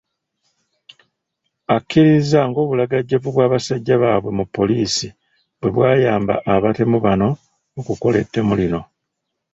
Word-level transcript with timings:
Akkiriza 1.75 2.39
ng’obulagajjavu 2.49 3.27
bw’abasajja 3.33 3.93
baabwe 4.01 4.31
mu 4.37 4.45
poliisi 4.55 5.07
bwe 5.59 5.69
bwayamba 5.75 6.33
abatemu 6.53 6.97
bano 7.05 7.29
okukola 7.79 8.15
ettemu 8.23 8.53
lino. 8.59 8.81